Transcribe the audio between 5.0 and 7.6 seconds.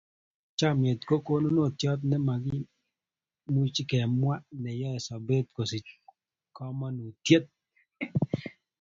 sobeet kosich komonutiet.